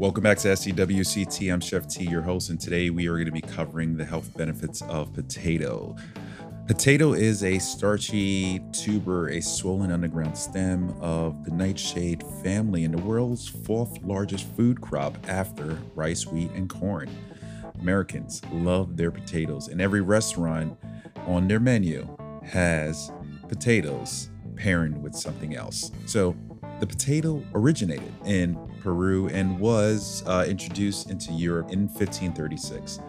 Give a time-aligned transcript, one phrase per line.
[0.00, 1.52] Welcome back to SCWCT.
[1.52, 4.34] I'm Chef T, your host, and today we are going to be covering the health
[4.34, 5.94] benefits of potato.
[6.66, 13.02] Potato is a starchy tuber, a swollen underground stem of the nightshade family and the
[13.02, 17.10] world's fourth largest food crop after rice, wheat, and corn.
[17.78, 20.78] Americans love their potatoes, and every restaurant
[21.26, 22.08] on their menu
[22.42, 23.12] has
[23.48, 25.92] potatoes pairing with something else.
[26.06, 26.34] So
[26.78, 33.00] the potato originated in Peru and was uh, introduced into Europe in 1536.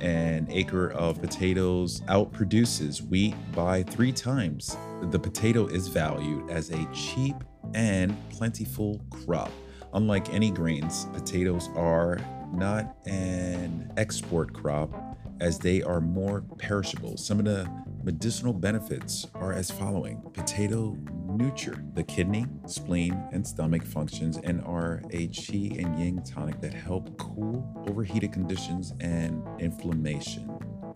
[0.00, 4.76] An acre of potatoes outproduces wheat by three times.
[5.02, 7.36] The potato is valued as a cheap
[7.74, 9.50] and plentiful crop.
[9.94, 12.18] Unlike any grains, potatoes are
[12.52, 14.92] not an export crop
[15.40, 17.16] as they are more perishable.
[17.16, 17.68] Some of the
[18.02, 20.96] medicinal benefits are as following potato
[21.38, 26.74] nurture the kidney, spleen, and stomach functions and are a qi and yang tonic that
[26.74, 30.50] help cool overheated conditions and inflammation.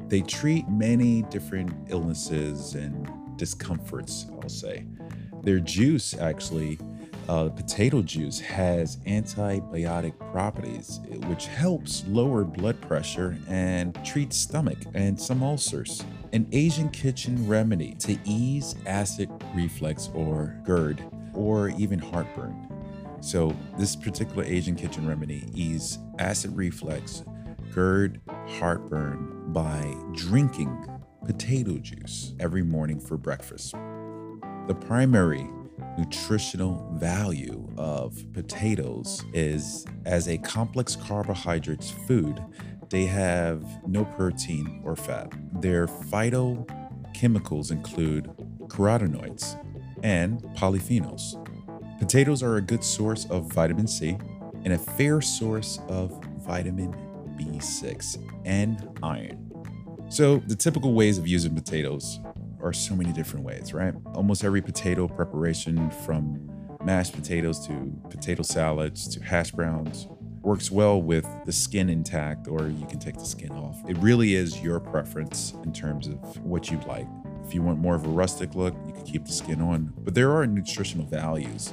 [0.08, 4.84] They treat many different illnesses and discomforts, I'll say.
[5.42, 6.78] Their juice actually
[7.28, 15.18] uh, potato juice has antibiotic properties, which helps lower blood pressure and treats stomach and
[15.18, 16.04] some ulcers.
[16.34, 22.56] An Asian kitchen remedy to ease acid reflux or GERD or even heartburn.
[23.20, 27.22] So, this particular Asian kitchen remedy ease acid reflux,
[27.70, 28.23] GERD,
[28.58, 30.74] heartburn by drinking
[31.27, 33.74] potato juice every morning for breakfast.
[34.68, 35.46] The primary
[35.98, 42.42] nutritional value of potatoes is as a complex carbohydrates food,
[42.92, 45.33] they have no protein or fat.
[45.63, 48.27] Their phytochemicals include
[48.67, 49.58] carotenoids
[50.03, 51.39] and polyphenols.
[51.98, 54.19] Potatoes are a good source of vitamin C
[54.64, 56.92] and a fair source of vitamin
[57.39, 59.51] B6 and iron.
[60.11, 62.20] So, the typical ways of using potatoes
[62.63, 63.95] are so many different ways, right?
[64.14, 66.47] Almost every potato preparation from
[66.85, 70.09] mashed potatoes to potato salads to hash browns
[70.42, 73.79] works well with the skin intact or you can take the skin off.
[73.89, 77.07] It really is your preference in terms of what you like.
[77.47, 80.14] If you want more of a rustic look, you can keep the skin on, but
[80.14, 81.73] there are nutritional values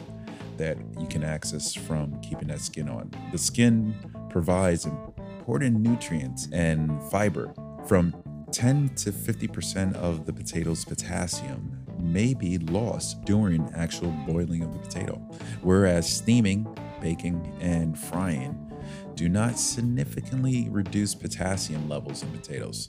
[0.57, 3.11] that you can access from keeping that skin on.
[3.31, 3.95] The skin
[4.29, 7.53] provides important nutrients and fiber
[7.87, 8.13] from
[8.51, 14.79] 10 to 50% of the potato's potassium may be lost during actual boiling of the
[14.79, 15.15] potato,
[15.61, 16.65] whereas steaming,
[17.01, 18.69] baking, and frying
[19.15, 22.87] do not significantly reduce potassium levels in potatoes.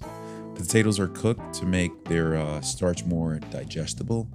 [0.54, 4.28] Potatoes are cooked to make their uh, starch more digestible.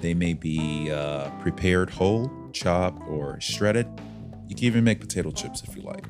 [0.00, 3.86] They may be uh, prepared whole, chopped, or shredded.
[4.48, 6.04] You can even make potato chips if you like.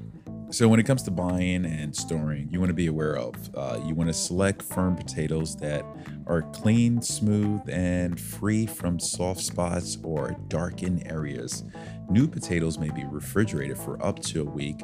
[0.51, 3.35] So when it comes to buying and storing, you want to be aware of.
[3.55, 5.85] Uh, you want to select firm potatoes that
[6.31, 11.65] are clean, smooth, and free from soft spots or darkened areas.
[12.09, 14.81] New potatoes may be refrigerated for up to a week.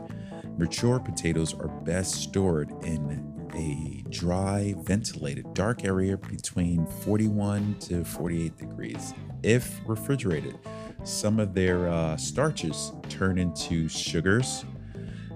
[0.59, 8.57] Mature potatoes are best stored in a dry, ventilated, dark area between 41 to 48
[8.57, 9.15] degrees.
[9.45, 10.59] If refrigerated,
[11.05, 14.65] some of their uh, starches turn into sugars,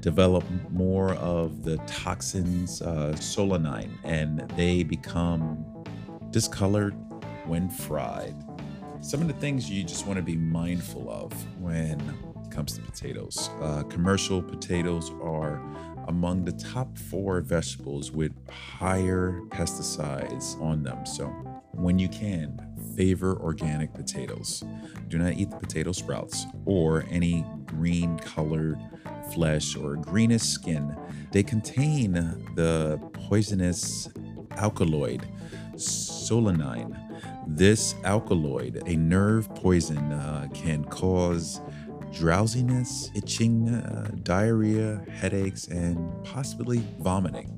[0.00, 5.79] develop more of the toxins, uh, solanine, and they become
[6.30, 6.94] discolored
[7.46, 8.34] when fried.
[9.00, 12.00] Some of the things you just want to be mindful of when
[12.44, 13.48] it comes to potatoes.
[13.60, 15.60] Uh, commercial potatoes are
[16.09, 21.06] among the top four vegetables with higher pesticides on them.
[21.06, 21.27] So,
[21.72, 22.60] when you can,
[22.97, 24.62] favor organic potatoes.
[25.09, 28.78] Do not eat the potato sprouts or any green colored
[29.32, 30.97] flesh or greenish skin,
[31.32, 32.12] they contain
[32.54, 34.09] the poisonous
[34.56, 35.27] alkaloid
[35.86, 36.97] solanine.
[37.47, 41.60] This alkaloid, a nerve poison, uh, can cause
[42.12, 47.56] drowsiness, itching, uh, diarrhea, headaches, and possibly vomiting.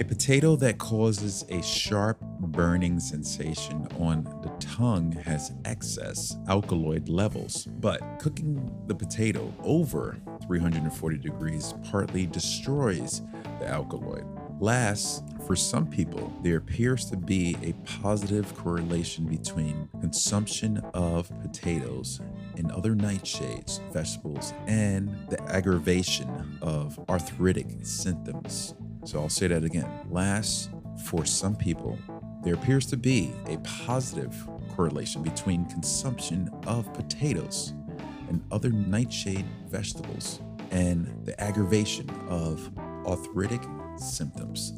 [0.00, 7.66] A potato that causes a sharp burning sensation on the tongue has excess alkaloid levels,
[7.80, 10.16] but cooking the potato over
[10.46, 13.22] 340 degrees partly destroys
[13.58, 14.24] the alkaloid.
[14.60, 22.20] Last, for some people, there appears to be a positive correlation between consumption of potatoes
[22.56, 28.74] and other nightshades, vegetables, and the aggravation of arthritic symptoms.
[29.04, 29.88] So I'll say that again.
[30.10, 30.70] Last,
[31.04, 31.96] for some people,
[32.42, 34.34] there appears to be a positive
[34.74, 37.74] correlation between consumption of potatoes
[38.28, 40.40] and other nightshade vegetables
[40.72, 42.70] and the aggravation of
[43.08, 43.62] arthritic
[43.96, 44.74] symptoms.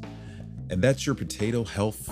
[0.70, 2.08] And that's your potato health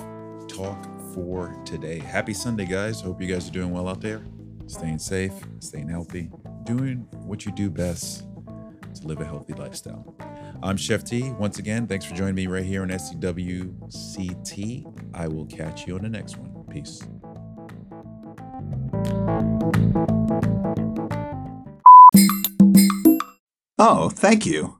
[0.49, 1.99] talk for today.
[2.00, 3.00] Happy Sunday, guys.
[3.00, 4.23] Hope you guys are doing well out there,
[4.67, 6.31] staying safe, staying healthy,
[6.65, 8.25] doing what you do best
[8.94, 10.17] to live a healthy lifestyle.
[10.62, 11.31] I'm Chef T.
[11.38, 14.85] Once again, thanks for joining me right here on SCWCT.
[15.15, 16.65] I will catch you on the next one.
[16.69, 17.00] Peace.
[23.79, 24.77] Oh, thank you.